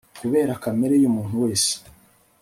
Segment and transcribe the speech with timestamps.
[0.21, 1.73] kubera kamere yamuntu wese